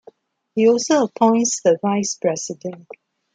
He 0.55 0.67
also 0.67 1.03
appoints 1.03 1.61
the 1.61 1.77
vice 1.79 2.17
president. 2.19 2.87